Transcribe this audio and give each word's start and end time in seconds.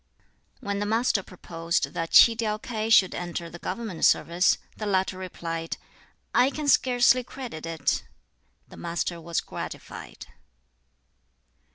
When 0.61 0.79
the 0.79 0.87
Master 0.87 1.21
proposed 1.21 1.93
that 1.93 2.11
Tsi 2.11 2.35
tiau 2.35 2.59
K'ai 2.59 2.89
should 2.91 3.13
enter 3.13 3.51
the 3.51 3.59
government 3.59 4.03
service, 4.03 4.57
the 4.75 4.87
latter 4.87 5.15
replied, 5.15 5.77
"I 6.33 6.49
can 6.49 6.67
scarcely 6.67 7.23
credit 7.23 7.67
it." 7.67 8.03
The 8.67 8.77
Master 8.77 9.21
was 9.21 9.41
gratified. 9.41 10.25